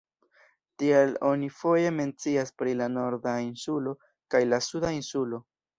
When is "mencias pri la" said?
1.99-2.91